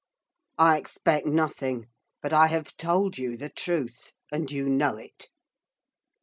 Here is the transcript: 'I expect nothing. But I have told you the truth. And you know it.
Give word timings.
'I 0.57 0.77
expect 0.79 1.27
nothing. 1.27 1.85
But 2.23 2.33
I 2.33 2.47
have 2.47 2.75
told 2.75 3.19
you 3.19 3.37
the 3.37 3.49
truth. 3.51 4.13
And 4.31 4.51
you 4.51 4.67
know 4.67 4.97
it. 4.97 5.27